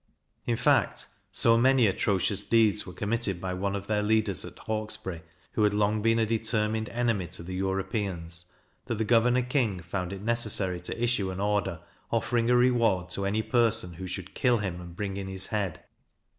In 0.47 0.57
fact, 0.57 1.05
so 1.31 1.59
many 1.59 1.85
atrocious 1.85 2.43
deeds 2.43 2.87
were 2.87 2.93
committed 2.93 3.39
by 3.39 3.53
one 3.53 3.75
of 3.75 3.85
their 3.85 4.01
leaders 4.01 4.43
at 4.43 4.57
Hawkesbury, 4.57 5.21
who 5.51 5.61
had 5.63 5.75
long 5.75 6.01
been 6.01 6.17
a 6.17 6.25
determined 6.25 6.89
enemy 6.89 7.27
to 7.27 7.43
the 7.43 7.53
Europeans, 7.53 8.45
that 8.87 8.95
Governor 9.05 9.43
King 9.43 9.79
found 9.79 10.11
it 10.11 10.23
necessary 10.23 10.79
to 10.79 10.99
issue 10.99 11.29
an 11.29 11.39
order, 11.39 11.81
offering 12.09 12.49
a 12.49 12.55
reward 12.55 13.09
to 13.09 13.27
any 13.27 13.43
person 13.43 13.93
who 13.93 14.07
should 14.07 14.33
kill 14.33 14.57
him 14.57 14.81
and 14.81 14.95
bring 14.95 15.17
in 15.17 15.27
his 15.27 15.45
head. 15.45 15.83